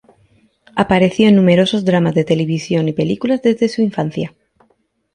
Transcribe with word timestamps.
Apareció 0.75 1.27
en 1.27 1.35
numerosos 1.35 1.85
dramas 1.85 2.15
de 2.15 2.23
televisión 2.23 2.87
y 2.87 2.93
películas 2.93 3.43
desde 3.43 3.69
su 3.69 3.83
infancia. 3.83 4.33